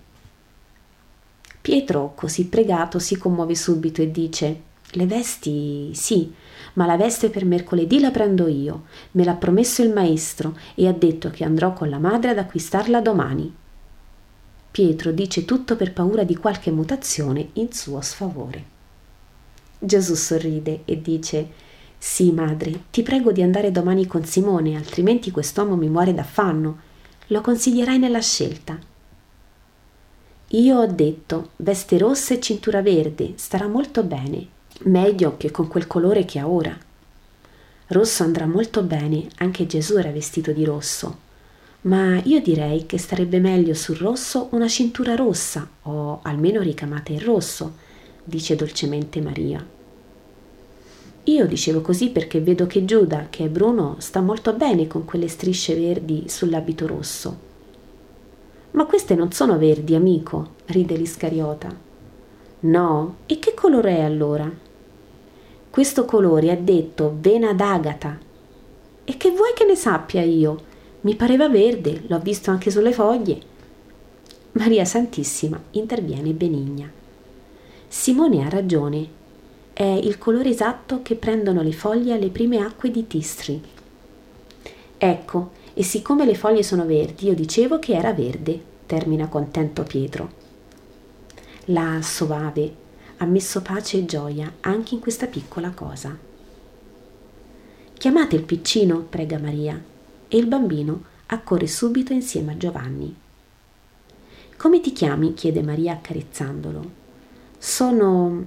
Pietro, 1.62 2.14
così 2.16 2.48
pregato, 2.48 3.00
si 3.00 3.18
commuove 3.18 3.56
subito 3.56 4.02
e 4.02 4.12
dice 4.12 4.62
Le 4.92 5.06
vesti 5.08 5.92
sì, 5.94 6.34
ma 6.74 6.86
la 6.86 6.98
veste 6.98 7.30
per 7.30 7.46
mercoledì 7.46 8.00
la 8.00 8.12
prendo 8.12 8.48
io. 8.48 8.84
Me 9.12 9.24
l'ha 9.24 9.36
promesso 9.36 9.82
il 9.84 9.94
maestro 9.94 10.58
e 10.76 10.88
ha 10.88 10.94
detto 10.94 11.30
che 11.30 11.44
andrò 11.44 11.74
con 11.74 11.90
la 11.90 12.00
madre 12.00 12.32
ad 12.32 12.38
acquistarla 12.38 13.02
domani. 13.02 13.54
Pietro 14.72 15.12
dice 15.12 15.46
tutto 15.46 15.76
per 15.76 15.94
paura 15.94 16.24
di 16.24 16.36
qualche 16.36 16.72
mutazione 16.72 17.50
in 17.54 17.72
suo 17.72 18.02
sfavore. 18.02 18.72
Gesù 19.78 20.16
sorride 20.16 20.82
e 20.86 21.02
dice 21.02 21.48
sì, 22.06 22.32
madre, 22.32 22.84
ti 22.92 23.02
prego 23.02 23.32
di 23.32 23.42
andare 23.42 23.72
domani 23.72 24.06
con 24.08 24.26
Simone, 24.26 24.76
altrimenti 24.76 25.32
quest'uomo 25.32 25.78
mi 25.78 25.88
muore 25.88 26.14
d'affanno. 26.14 26.80
Lo 27.28 27.40
consiglierai 27.40 27.98
nella 27.98 28.20
scelta. 28.20 28.78
Io 30.50 30.78
ho 30.78 30.86
detto 30.86 31.52
veste 31.56 31.98
rossa 31.98 32.34
e 32.34 32.42
cintura 32.42 32.82
verde, 32.82 33.34
starà 33.36 33.68
molto 33.68 34.04
bene, 34.04 34.48
meglio 34.82 35.38
che 35.38 35.52
con 35.52 35.68
quel 35.68 35.88
colore 35.88 36.26
che 36.26 36.40
ha 36.40 36.48
ora. 36.48 36.78
Rosso 37.88 38.24
andrà 38.24 38.46
molto 38.46 38.82
bene, 38.82 39.28
anche 39.38 39.66
Gesù 39.66 39.98
era 39.98 40.12
vestito 40.12 40.52
di 40.52 40.66
rosso. 40.66 41.18
Ma 41.82 42.20
io 42.24 42.42
direi 42.42 42.86
che 42.86 42.98
starebbe 42.98 43.40
meglio 43.40 43.74
sul 43.74 43.98
rosso 43.98 44.48
una 44.52 44.68
cintura 44.68 45.16
rossa, 45.16 45.68
o 45.84 46.20
almeno 46.24 46.62
ricamata 46.62 47.12
in 47.12 47.24
rosso, 47.24 47.76
dice 48.24 48.56
dolcemente 48.56 49.22
Maria. 49.22 49.66
Io 51.26 51.46
dicevo 51.46 51.82
così 51.82 52.10
perché 52.10 52.42
vedo 52.42 52.68
che 52.68 52.84
Giuda, 52.84 53.28
che 53.30 53.46
è 53.46 53.50
Bruno, 53.50 53.96
sta 54.00 54.22
molto 54.22 54.54
bene 54.54 54.88
con 54.88 55.06
quelle 55.06 55.28
strisce 55.28 55.76
verdi 55.76 56.26
sull'abito 56.28 56.88
rosso. 56.88 57.38
Ma 58.72 58.86
queste 58.86 59.16
non 59.16 59.32
sono 59.32 59.58
verdi, 59.58 59.96
amico, 59.96 60.56
ride 60.66 60.96
l'Iscariota. 60.96 61.92
No, 62.66 63.16
e 63.26 63.40
che 63.40 63.54
colore 63.54 63.98
è 63.98 64.02
allora? 64.04 64.50
Questo 65.70 66.06
colore 66.06 66.50
è 66.50 66.58
detto 66.58 67.14
vena 67.20 67.52
d'agata. 67.52 68.18
E 69.04 69.18
che 69.18 69.32
vuoi 69.32 69.52
che 69.54 69.66
ne 69.66 69.76
sappia 69.76 70.22
io? 70.22 70.72
Mi 71.02 71.16
pareva 71.16 71.50
verde, 71.50 72.04
l'ho 72.08 72.20
visto 72.20 72.52
anche 72.52 72.72
sulle 72.72 72.94
foglie. 72.94 73.38
Maria 74.54 74.86
Santissima 74.86 75.62
interviene 75.72 76.32
benigna. 76.32 76.90
Simone 77.86 78.46
ha 78.46 78.50
ragione, 78.50 79.08
è 79.74 79.84
il 79.84 80.18
colore 80.18 80.48
esatto 80.48 81.02
che 81.02 81.16
prendono 81.16 81.62
le 81.64 81.74
foglie 81.74 82.14
alle 82.14 82.30
prime 82.30 82.60
acque 82.60 82.90
di 82.90 83.06
Tistri. 83.08 83.62
Ecco, 84.98 85.50
e 85.74 85.84
siccome 85.84 86.24
le 86.24 86.36
foglie 86.36 86.64
sono 86.64 86.86
verdi, 86.86 87.26
io 87.26 87.34
dicevo 87.34 87.78
che 87.80 87.94
era 87.94 88.14
verde, 88.14 88.58
termina 88.86 89.28
contento 89.28 89.84
Pietro. 89.84 90.43
La 91.68 92.02
Soave 92.02 92.76
ha 93.18 93.26
messo 93.26 93.62
pace 93.62 94.00
e 94.00 94.06
gioia 94.06 94.56
anche 94.60 94.96
in 94.96 95.00
questa 95.00 95.28
piccola 95.28 95.70
cosa. 95.70 96.14
Chiamate 97.94 98.36
il 98.36 98.44
piccino, 98.44 99.00
prega 99.00 99.40
Maria, 99.40 99.82
e 100.28 100.38
il 100.38 100.46
bambino 100.46 101.04
accorre 101.28 101.68
subito 101.68 102.12
insieme 102.12 102.52
a 102.52 102.58
Giovanni. 102.58 103.16
Come 104.58 104.82
ti 104.82 104.92
chiami? 104.92 105.36
chiede 105.36 105.64
Maria 105.64 105.94
accarezzandolo. 105.94 106.92
Sono 107.58 108.46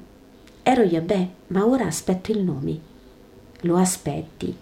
Ero 0.62 0.82
Yabè, 0.82 1.30
ma 1.46 1.64
ora 1.64 1.86
aspetto 1.86 2.32
il 2.32 2.42
nome. 2.42 2.78
Lo 3.60 3.76
aspetti? 3.76 4.54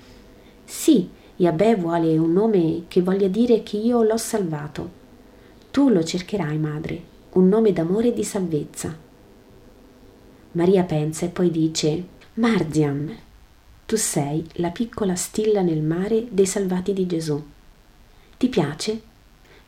Sì, 0.64 1.08
Yabè 1.34 1.76
vuole 1.76 2.16
un 2.18 2.32
nome 2.32 2.84
che 2.86 3.02
voglia 3.02 3.26
dire 3.26 3.64
che 3.64 3.78
io 3.78 4.04
l'ho 4.04 4.16
salvato. 4.16 5.02
Tu 5.72 5.88
lo 5.88 6.04
cercherai, 6.04 6.56
madre, 6.56 7.12
un 7.34 7.48
nome 7.48 7.72
d'amore 7.72 8.08
e 8.08 8.12
di 8.12 8.24
salvezza. 8.24 8.96
Maria 10.52 10.84
pensa 10.84 11.26
e 11.26 11.28
poi 11.30 11.50
dice: 11.50 12.04
Marzian, 12.34 13.16
tu 13.86 13.96
sei 13.96 14.46
la 14.54 14.70
piccola 14.70 15.14
stilla 15.14 15.60
nel 15.60 15.82
mare 15.82 16.26
dei 16.30 16.46
salvati 16.46 16.92
di 16.92 17.06
Gesù. 17.06 17.42
Ti 18.36 18.48
piace? 18.48 19.02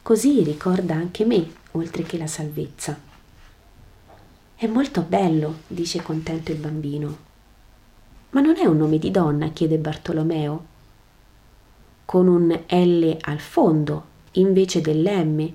Così 0.00 0.44
ricorda 0.44 0.94
anche 0.94 1.24
me, 1.24 1.44
oltre 1.72 2.04
che 2.04 2.16
la 2.16 2.28
salvezza. 2.28 2.98
È 4.54 4.66
molto 4.66 5.02
bello, 5.02 5.58
dice 5.66 6.02
contento 6.02 6.52
il 6.52 6.58
bambino. 6.58 7.24
Ma 8.30 8.40
non 8.40 8.56
è 8.56 8.64
un 8.64 8.76
nome 8.76 8.98
di 8.98 9.10
donna? 9.10 9.48
chiede 9.48 9.78
Bartolomeo. 9.78 10.74
Con 12.04 12.28
un 12.28 12.56
L 12.68 13.16
al 13.22 13.40
fondo, 13.40 14.04
invece 14.32 14.80
dell'M, 14.80 15.52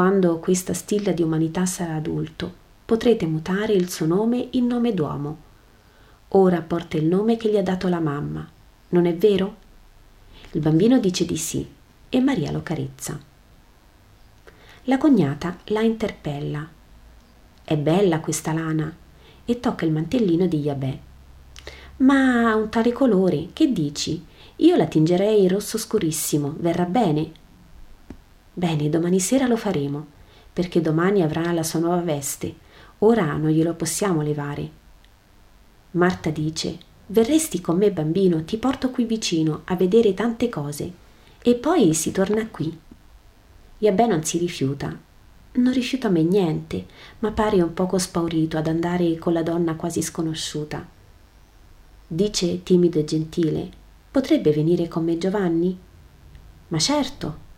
quando 0.00 0.38
questa 0.38 0.72
stilla 0.72 1.12
di 1.12 1.22
umanità 1.22 1.66
sarà 1.66 1.96
adulto, 1.96 2.50
potrete 2.86 3.26
mutare 3.26 3.74
il 3.74 3.90
suo 3.90 4.06
nome 4.06 4.48
in 4.52 4.66
nome 4.66 4.94
d'uomo. 4.94 5.36
Ora 6.28 6.62
porta 6.62 6.96
il 6.96 7.04
nome 7.04 7.36
che 7.36 7.50
gli 7.50 7.58
ha 7.58 7.62
dato 7.62 7.86
la 7.86 8.00
mamma. 8.00 8.48
Non 8.88 9.04
è 9.04 9.14
vero? 9.14 9.56
Il 10.52 10.62
bambino 10.62 10.98
dice 10.98 11.26
di 11.26 11.36
sì 11.36 11.68
e 12.08 12.20
Maria 12.20 12.50
lo 12.50 12.62
carezza. 12.62 13.20
La 14.84 14.96
cognata 14.96 15.58
la 15.64 15.82
interpella. 15.82 16.66
È 17.62 17.76
bella 17.76 18.20
questa 18.20 18.54
lana 18.54 18.90
e 19.44 19.60
tocca 19.60 19.84
il 19.84 19.92
mantellino 19.92 20.46
di 20.46 20.60
Yabè. 20.60 20.98
Ma 21.96 22.48
ha 22.48 22.54
un 22.54 22.70
tale 22.70 22.92
colore, 22.92 23.48
che 23.52 23.70
dici? 23.70 24.24
Io 24.56 24.76
la 24.76 24.86
tingerei 24.86 25.46
rosso 25.46 25.76
scurissimo, 25.76 26.54
verrà 26.56 26.86
bene? 26.86 27.39
Bene, 28.60 28.90
domani 28.90 29.20
sera 29.20 29.46
lo 29.46 29.56
faremo, 29.56 30.06
perché 30.52 30.82
domani 30.82 31.22
avrà 31.22 31.50
la 31.50 31.62
sua 31.62 31.80
nuova 31.80 32.02
veste. 32.02 32.54
Ora 32.98 33.34
non 33.38 33.48
glielo 33.48 33.72
possiamo 33.72 34.20
levare. 34.20 34.70
Marta 35.92 36.28
dice: 36.28 36.78
Verresti 37.06 37.62
con 37.62 37.78
me, 37.78 37.90
bambino, 37.90 38.44
ti 38.44 38.58
porto 38.58 38.90
qui 38.90 39.04
vicino 39.04 39.62
a 39.64 39.76
vedere 39.76 40.12
tante 40.12 40.50
cose. 40.50 40.92
E 41.40 41.54
poi 41.54 41.94
si 41.94 42.12
torna 42.12 42.46
qui. 42.48 42.78
Yabè 43.78 44.06
non 44.06 44.24
si 44.24 44.36
rifiuta. 44.36 44.94
Non 45.52 45.72
rifiuta 45.72 46.10
me 46.10 46.22
niente, 46.22 46.84
ma 47.20 47.30
pare 47.30 47.62
un 47.62 47.72
poco 47.72 47.96
spaurito 47.96 48.58
ad 48.58 48.66
andare 48.66 49.16
con 49.16 49.32
la 49.32 49.42
donna 49.42 49.74
quasi 49.74 50.02
sconosciuta. 50.02 50.86
Dice 52.06 52.62
timido 52.62 52.98
e 52.98 53.04
gentile: 53.04 53.70
Potrebbe 54.10 54.52
venire 54.52 54.86
con 54.86 55.02
me 55.02 55.16
Giovanni? 55.16 55.78
Ma 56.68 56.78
certo, 56.78 57.48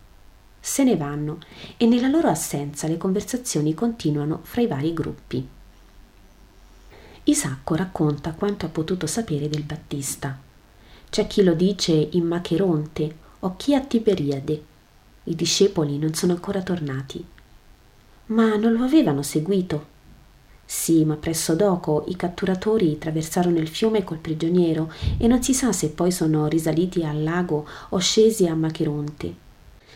se 0.65 0.85
ne 0.85 0.95
vanno 0.95 1.39
e 1.75 1.85
nella 1.85 2.07
loro 2.07 2.29
assenza 2.29 2.87
le 2.87 2.95
conversazioni 2.95 3.73
continuano 3.73 4.39
fra 4.43 4.61
i 4.61 4.67
vari 4.67 4.93
gruppi. 4.93 5.45
Isacco 7.25 7.75
racconta 7.75 8.31
quanto 8.31 8.65
ha 8.65 8.69
potuto 8.69 9.05
sapere 9.05 9.49
del 9.49 9.63
Battista. 9.63 10.39
C'è 11.09 11.27
chi 11.27 11.43
lo 11.43 11.53
dice 11.53 11.91
in 11.91 12.25
Macheronte 12.25 13.13
o 13.39 13.55
chi 13.57 13.75
a 13.75 13.81
Tiberiade. 13.81 14.63
I 15.25 15.35
discepoli 15.35 15.97
non 15.97 16.13
sono 16.13 16.31
ancora 16.31 16.61
tornati. 16.61 17.23
Ma 18.27 18.55
non 18.55 18.71
lo 18.71 18.85
avevano 18.85 19.21
seguito. 19.21 19.87
Sì, 20.63 21.03
ma 21.03 21.15
presso 21.15 21.55
dopo 21.55 22.05
i 22.07 22.15
catturatori 22.15 22.97
traversarono 22.97 23.59
il 23.59 23.67
fiume 23.67 24.05
col 24.05 24.19
prigioniero 24.19 24.89
e 25.17 25.27
non 25.27 25.43
si 25.43 25.53
sa 25.53 25.73
se 25.73 25.89
poi 25.89 26.11
sono 26.13 26.47
risaliti 26.47 27.03
al 27.03 27.21
lago 27.21 27.67
o 27.89 27.97
scesi 27.97 28.47
a 28.47 28.55
Macheronte. 28.55 29.41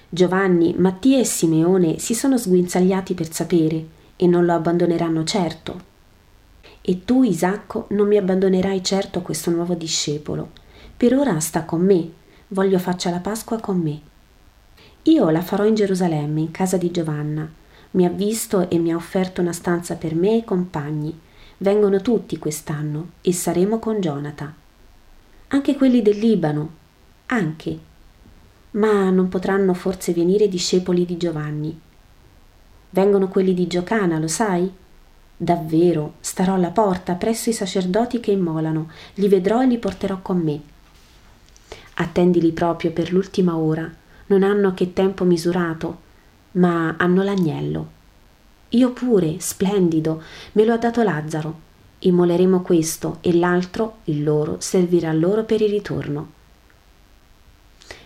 Giovanni, 0.10 0.74
Mattia 0.78 1.20
e 1.20 1.26
Simeone 1.26 2.00
si 2.00 2.14
sono 2.14 2.38
sguinzagliati 2.38 3.14
per 3.14 3.34
sapere 3.34 3.86
e 4.16 4.26
non 4.26 4.46
lo 4.46 4.54
abbandoneranno 4.54 5.26
certo. 5.26 5.82
E 6.80 7.04
tu, 7.04 7.24
Isacco, 7.24 7.88
non 7.90 8.08
mi 8.08 8.16
abbandonerai 8.16 8.82
certo 8.82 9.22
questo 9.22 9.52
nuovo 9.52 9.74
discepolo. 9.74 10.52
Per 10.96 11.14
ora 11.14 11.38
sta 11.42 11.66
con 11.66 11.82
me, 11.82 12.10
voglio 12.50 12.80
faccia 12.80 13.10
la 13.10 13.20
Pasqua 13.20 13.60
con 13.60 13.80
me. 13.80 14.00
Io 15.04 15.30
la 15.30 15.42
farò 15.42 15.66
in 15.66 15.76
Gerusalemme, 15.76 16.40
in 16.40 16.52
casa 16.52 16.78
di 16.78 16.90
Giovanna. 16.90 17.50
Mi 17.92 18.06
ha 18.06 18.10
visto 18.10 18.70
e 18.70 18.78
mi 18.78 18.94
ha 18.94 18.96
offerto 18.96 19.42
una 19.42 19.52
stanza 19.52 19.96
per 19.96 20.16
me 20.16 20.30
e 20.30 20.38
i 20.38 20.44
compagni. 20.46 21.20
Vengono 21.58 22.02
tutti 22.02 22.38
quest'anno 22.38 23.10
e 23.20 23.34
saremo 23.34 23.80
con 23.80 24.00
Gionata. 24.00 24.54
Anche 25.50 25.76
quelli 25.76 26.02
del 26.02 26.18
Libano, 26.18 26.70
anche 27.26 27.87
ma 28.72 29.10
non 29.10 29.30
potranno 29.30 29.74
forse 29.74 30.14
venire 30.14 30.48
discepoli 30.48 31.06
di 31.06 31.18
Giovanni. 31.18 31.80
Vengono 32.90 33.28
quelli 33.28 33.54
di 33.54 33.68
Giocana, 33.68 34.20
lo 34.20 34.28
sai? 34.28 34.72
Davvero, 35.36 36.16
starò 36.20 36.56
alla 36.56 36.72
porta 36.72 37.14
presso 37.14 37.50
i 37.50 37.54
sacerdoti 37.54 38.20
che 38.20 38.32
immolano, 38.32 38.90
li 39.16 39.28
vedrò 39.28 39.62
e 39.62 39.68
li 39.68 39.78
porterò 39.78 40.20
con 40.22 40.40
me. 40.40 40.60
Attendili 41.96 42.52
proprio 42.52 42.92
per 42.92 43.12
l'ultima 43.12 43.56
ora, 43.56 43.92
non 44.28 44.44
hanno 44.44 44.74
che 44.74 44.94
tempo 44.94 45.24
misurato, 45.24 46.06
ma 46.54 46.96
hanno 46.98 47.24
l'agnello. 47.24 47.96
Io 48.70 48.92
pure, 48.92 49.40
splendido, 49.40 50.22
me 50.54 50.66
lo 50.66 50.74
ha 50.74 50.78
dato 50.78 51.02
Lazzaro. 51.04 51.66
Immoleremo 52.00 52.62
questo 52.62 53.18
e 53.22 53.34
l'altro, 53.34 53.98
il 54.06 54.24
loro, 54.24 54.58
servirà 54.60 55.12
loro 55.14 55.44
per 55.44 55.62
il 55.62 55.70
ritorno. 55.70 56.32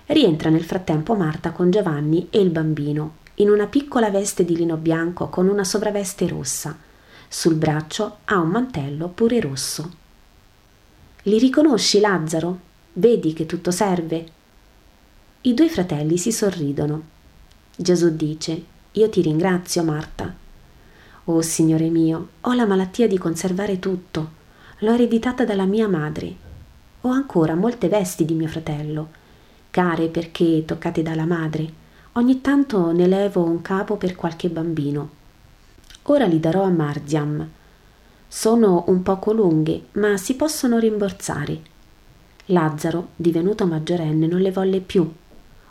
Rientra 0.08 0.50
nel 0.50 0.64
frattempo 0.64 1.16
Marta 1.16 1.52
con 1.52 1.72
Giovanni 1.72 2.28
e 2.30 2.40
il 2.40 2.50
bambino, 2.50 3.20
in 3.36 3.50
una 3.50 3.68
piccola 3.68 4.10
veste 4.10 4.44
di 4.44 4.56
lino 4.56 4.76
bianco 4.76 5.30
con 5.30 5.48
una 5.48 5.64
sovraveste 5.64 6.28
rossa. 6.28 6.78
Sul 7.28 7.56
braccio 7.56 8.18
ha 8.26 8.38
un 8.38 8.50
mantello 8.50 9.08
pure 9.08 9.40
rosso. 9.40 10.00
Li 11.24 11.38
riconosci, 11.38 12.00
Lazzaro? 12.00 12.60
Vedi 12.94 13.32
che 13.32 13.46
tutto 13.46 13.72
serve? 13.72 14.26
I 15.42 15.54
due 15.54 15.70
fratelli 15.70 16.18
si 16.18 16.32
sorridono. 16.32 17.04
Gesù 17.76 18.14
dice: 18.14 18.64
Io 18.92 19.10
ti 19.10 19.22
ringrazio, 19.22 19.84
Marta. 19.84 20.34
Oh 21.26 21.42
Signore 21.42 21.90
mio, 21.90 22.30
ho 22.42 22.54
la 22.54 22.66
malattia 22.66 23.08
di 23.08 23.18
conservare 23.18 23.80
tutto. 23.80 24.32
L'ho 24.80 24.92
ereditata 24.92 25.46
dalla 25.46 25.66
mia 25.66 25.88
madre. 25.88 26.36
Ho 27.02 27.10
ancora 27.10 27.56
molte 27.56 27.88
vesti 27.88 28.26
di 28.26 28.34
mio 28.34 28.48
fratello 28.48 29.20
care 29.72 30.10
perché 30.10 30.64
toccate 30.66 31.02
dalla 31.02 31.26
madre. 31.26 31.80
Ogni 32.14 32.42
tanto 32.42 32.92
ne 32.92 33.08
levo 33.08 33.42
un 33.42 33.62
capo 33.62 33.96
per 33.96 34.16
qualche 34.16 34.50
bambino. 34.50 35.10
Ora 36.04 36.26
li 36.26 36.42
darò 36.42 36.64
a 36.64 36.70
Marziam. 36.70 37.48
Sono 38.28 38.84
un 38.88 39.02
poco 39.02 39.32
lunghe, 39.32 39.86
ma 39.94 40.18
si 40.18 40.36
possono 40.36 40.78
rimborsare. 40.78 41.70
Lazzaro, 42.48 43.10
divenuto 43.16 43.66
maggiorenne, 43.66 44.28
non 44.28 44.42
le 44.42 44.52
volle 44.52 44.82
più. 44.82 45.10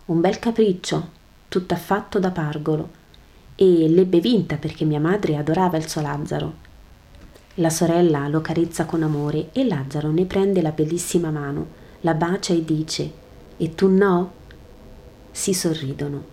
Un 0.07 0.21
bel 0.21 0.39
capriccio, 0.39 1.09
tutt'affatto 1.49 2.19
da 2.19 2.31
pargolo. 2.31 2.99
E 3.55 3.87
l'ebbe 3.87 4.21
vinta 4.21 4.57
perché 4.57 4.87
mia 4.87 5.01
madre 5.01 5.37
adorava 5.37 5.77
il 5.77 5.89
suo 5.89 6.01
Lazzaro. 6.01 6.69
La 7.57 7.69
sorella 7.69 8.29
lo 8.29 8.41
carezza 8.41 8.87
con 8.87 9.03
amore 9.03 9.51
e 9.53 9.67
Lazzaro 9.67 10.11
ne 10.11 10.25
prende 10.25 10.63
la 10.63 10.71
bellissima 10.71 11.31
mano, 11.31 11.79
la 12.01 12.15
bacia 12.15 12.55
e 12.55 12.65
dice 12.65 13.29
e 13.61 13.75
tu 13.75 13.89
no? 13.89 14.33
Si 15.31 15.53
sorridono. 15.53 16.25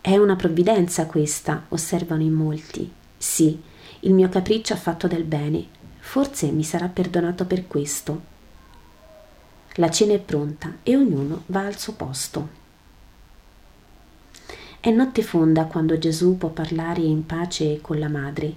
È 0.00 0.16
una 0.16 0.36
provvidenza 0.36 1.04
questa, 1.04 1.66
osservano 1.68 2.22
in 2.22 2.32
molti. 2.32 2.90
Sì, 3.18 3.60
il 4.00 4.14
mio 4.14 4.30
capriccio 4.30 4.72
ha 4.72 4.78
fatto 4.78 5.06
del 5.06 5.24
bene. 5.24 5.66
Forse 5.98 6.50
mi 6.50 6.64
sarà 6.64 6.88
perdonato 6.88 7.44
per 7.44 7.66
questo. 7.66 8.22
La 9.74 9.90
cena 9.90 10.14
è 10.14 10.18
pronta 10.18 10.76
e 10.82 10.96
ognuno 10.96 11.42
va 11.46 11.66
al 11.66 11.78
suo 11.78 11.92
posto. 11.92 12.48
È 14.80 14.90
notte 14.90 15.22
fonda 15.22 15.64
quando 15.64 15.98
Gesù 15.98 16.38
può 16.38 16.48
parlare 16.48 17.02
in 17.02 17.26
pace 17.26 17.82
con 17.82 17.98
la 17.98 18.08
madre. 18.08 18.54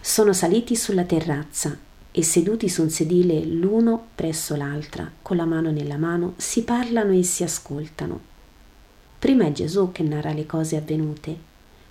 Sono 0.00 0.32
saliti 0.32 0.76
sulla 0.76 1.04
terrazza 1.04 1.88
e 2.12 2.22
seduti 2.22 2.68
su 2.68 2.82
un 2.82 2.90
sedile 2.90 3.44
l'uno 3.44 4.08
presso 4.14 4.56
l'altra, 4.56 5.10
con 5.22 5.36
la 5.36 5.44
mano 5.44 5.70
nella 5.70 5.96
mano, 5.96 6.34
si 6.36 6.64
parlano 6.64 7.12
e 7.12 7.22
si 7.22 7.44
ascoltano. 7.44 8.28
Prima 9.18 9.44
è 9.44 9.52
Gesù 9.52 9.92
che 9.92 10.02
narra 10.02 10.32
le 10.32 10.46
cose 10.46 10.76
avvenute, 10.76 11.36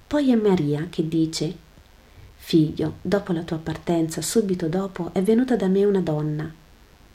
poi 0.06 0.32
è 0.32 0.36
Maria 0.36 0.88
che 0.90 1.08
dice 1.08 1.68
Figlio, 2.36 2.96
dopo 3.02 3.32
la 3.32 3.44
tua 3.44 3.58
partenza, 3.58 4.22
subito 4.22 4.68
dopo, 4.68 5.12
è 5.14 5.22
venuta 5.22 5.56
da 5.56 5.68
me 5.68 5.86
una 5.86 6.02
donna. 6.02 6.52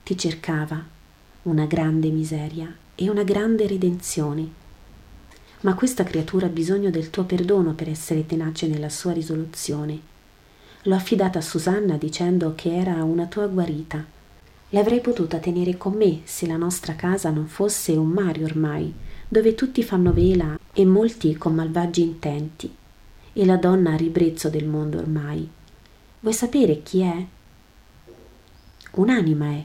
Ti 0.03 0.17
cercava 0.17 0.81
una 1.43 1.65
grande 1.65 2.09
miseria 2.09 2.73
e 2.95 3.09
una 3.09 3.23
grande 3.23 3.67
redenzione. 3.67 4.47
Ma 5.61 5.73
questa 5.73 6.03
creatura 6.03 6.45
ha 6.45 6.49
bisogno 6.49 6.89
del 6.89 7.09
tuo 7.09 7.25
perdono 7.25 7.73
per 7.73 7.89
essere 7.89 8.25
tenace 8.25 8.67
nella 8.67 8.89
sua 8.89 9.11
risoluzione 9.11 10.13
L'ho 10.87 10.93
affidata 10.93 11.39
a 11.39 11.41
Susanna 11.41 11.97
dicendo 11.97 12.53
che 12.53 12.75
era 12.75 13.03
una 13.03 13.25
tua 13.25 13.47
guarita. 13.47 14.05
L'avrei 14.69 15.01
potuta 15.01 15.39
tenere 15.39 15.77
con 15.77 15.93
me 15.93 16.21
se 16.25 16.45
la 16.45 16.57
nostra 16.57 16.93
casa 16.93 17.31
non 17.31 17.47
fosse 17.47 17.93
un 17.93 18.09
mare 18.09 18.43
ormai, 18.43 18.93
dove 19.27 19.55
tutti 19.55 19.81
fanno 19.81 20.13
vela 20.13 20.59
e 20.71 20.85
molti 20.85 21.35
con 21.37 21.55
malvagi 21.55 22.01
intenti. 22.01 22.75
E 23.33 23.45
la 23.45 23.57
donna 23.57 23.93
a 23.93 23.97
ribrezzo 23.97 24.49
del 24.49 24.67
mondo 24.67 24.99
ormai. 24.99 25.49
Vuoi 26.19 26.33
sapere 26.35 26.83
chi 26.83 27.01
è? 27.01 27.25
Un'anima 28.91 29.45
è, 29.53 29.63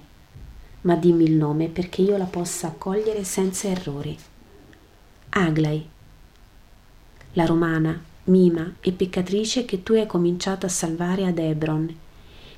ma 0.82 0.94
dimmi 0.94 1.24
il 1.24 1.34
nome 1.34 1.68
perché 1.68 2.00
io 2.00 2.16
la 2.16 2.24
possa 2.24 2.68
accogliere 2.68 3.24
senza 3.24 3.68
errore. 3.68 4.16
Aglai. 5.28 5.86
La 7.34 7.44
romana 7.44 8.08
mima 8.24 8.74
e 8.80 8.92
peccatrice 8.92 9.64
che 9.64 9.82
tu 9.82 9.94
hai 9.94 10.06
cominciato 10.06 10.66
a 10.66 10.68
salvare 10.68 11.26
ad 11.26 11.38
Hebron, 11.38 11.96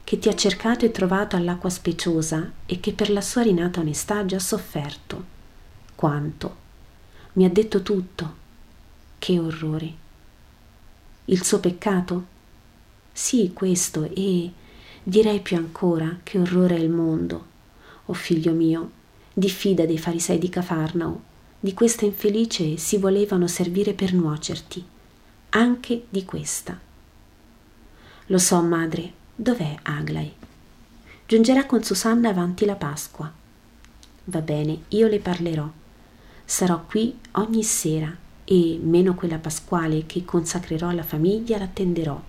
che 0.04 0.18
ti 0.18 0.28
ha 0.28 0.34
cercato 0.34 0.84
e 0.84 0.90
trovato 0.90 1.36
all'acqua 1.36 1.70
speciosa 1.70 2.50
e 2.66 2.80
che 2.80 2.92
per 2.92 3.10
la 3.10 3.20
sua 3.20 3.42
rinata 3.42 3.80
onestà 3.80 4.18
ha 4.18 4.26
già 4.26 4.38
sofferto. 4.38 5.24
Quanto? 5.94 6.56
Mi 7.34 7.44
ha 7.44 7.50
detto 7.50 7.82
tutto. 7.82 8.40
Che 9.18 9.38
orrore. 9.38 9.94
Il 11.26 11.44
suo 11.44 11.60
peccato? 11.60 12.26
Sì, 13.12 13.52
questo 13.54 14.10
e 14.12 14.50
direi 15.02 15.40
più 15.40 15.56
ancora 15.56 16.18
che 16.22 16.38
orrore 16.38 16.76
è 16.76 16.80
il 16.80 16.90
mondo. 16.90 17.50
O 18.06 18.12
figlio 18.12 18.52
mio, 18.52 18.90
diffida 19.32 19.86
dei 19.86 19.98
farisei 19.98 20.38
di 20.38 20.48
Cafarnao, 20.48 21.22
di 21.60 21.72
questa 21.74 22.04
infelice 22.04 22.76
si 22.76 22.98
volevano 22.98 23.46
servire 23.46 23.94
per 23.94 24.12
nuocerti, 24.12 24.84
anche 25.54 26.06
di 26.08 26.24
questa. 26.24 26.78
Lo 28.26 28.38
so, 28.38 28.62
madre, 28.62 29.12
dov'è 29.34 29.76
Aglai? 29.82 30.32
Giungerà 31.26 31.66
con 31.66 31.82
Susanna 31.82 32.30
avanti 32.30 32.64
la 32.64 32.76
Pasqua. 32.76 33.30
Va 34.24 34.40
bene, 34.40 34.84
io 34.88 35.08
le 35.08 35.18
parlerò. 35.18 35.68
Sarò 36.44 36.84
qui 36.86 37.18
ogni 37.32 37.62
sera 37.62 38.14
e, 38.44 38.80
meno 38.82 39.14
quella 39.14 39.38
pasquale 39.38 40.06
che 40.06 40.24
consacrerò 40.24 40.88
alla 40.88 41.02
famiglia, 41.02 41.58
l'attenderò. 41.58 42.20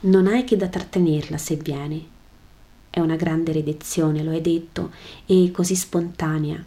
Non 0.00 0.26
hai 0.26 0.44
che 0.44 0.56
da 0.56 0.68
trattenerla 0.68 1.38
se 1.38 1.56
viene. 1.56 2.12
È 2.90 3.00
una 3.00 3.16
grande 3.16 3.52
redezione, 3.52 4.22
lo 4.22 4.30
hai 4.30 4.42
detto, 4.42 4.92
e 5.24 5.50
così 5.50 5.74
spontanea. 5.76 6.62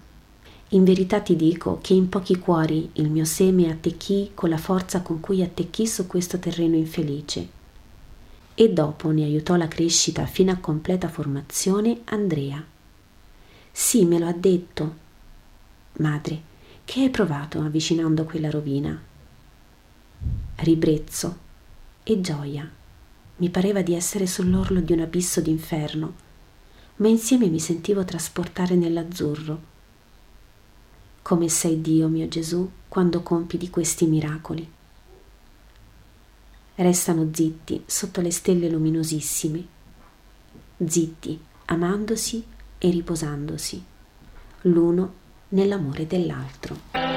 In 0.72 0.84
verità 0.84 1.22
ti 1.22 1.38
dico 1.38 1.80
che 1.82 1.94
in 1.94 2.10
pochi 2.10 2.38
cuori 2.40 2.90
il 2.94 3.10
mio 3.10 3.24
seme 3.24 3.72
attecchì 3.72 4.32
con 4.34 4.50
la 4.50 4.58
forza 4.58 5.02
con 5.02 5.22
cui 5.22 5.42
attecchì 5.42 5.88
su 5.88 6.08
questo 6.08 6.40
terreno 6.40 6.76
infelice. 6.76 7.56
E 8.54 8.74
dopo 8.74 9.12
ne 9.12 9.24
aiutò 9.24 9.56
la 9.56 9.70
crescita 9.70 10.26
fino 10.26 10.52
a 10.52 10.58
completa 10.58 11.08
formazione 11.08 12.02
Andrea. 12.06 12.62
Sì, 13.72 14.04
me 14.04 14.20
lo 14.20 14.28
ha 14.28 14.34
detto. 14.34 14.96
Madre, 16.00 16.42
che 16.84 17.00
hai 17.00 17.10
provato 17.12 17.60
avvicinando 17.62 18.26
quella 18.26 18.50
rovina? 18.50 19.02
Ribrezzo 20.56 21.38
e 22.04 22.20
gioia. 22.20 22.70
Mi 23.38 23.50
pareva 23.50 23.82
di 23.82 23.94
essere 23.94 24.28
sull'orlo 24.28 24.82
di 24.82 24.92
un 24.92 25.00
abisso 25.00 25.40
d'inferno, 25.40 26.14
ma 26.98 27.08
insieme 27.08 27.48
mi 27.48 27.60
sentivo 27.60 28.04
trasportare 28.04 28.76
nell'azzurro 28.76 29.76
come 31.28 31.50
sei 31.50 31.82
Dio 31.82 32.08
mio 32.08 32.30
Gesù 32.30 32.72
quando 32.88 33.22
compi 33.22 33.58
di 33.58 33.70
questi 33.70 34.06
miracoli. 34.06 34.66
Restano 36.76 37.28
zitti 37.34 37.84
sotto 37.86 38.22
le 38.22 38.32
stelle 38.32 38.70
luminosissime, 38.70 39.68
zitti, 40.86 41.38
amandosi 41.66 42.46
e 42.78 42.90
riposandosi, 42.90 43.84
l'uno 44.62 45.14
nell'amore 45.50 46.08
dell'altro. 46.08 47.17